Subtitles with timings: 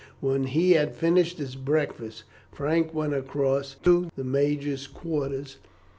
[0.19, 5.57] When he had finished his breakfast, Frank went across to the major's quarters.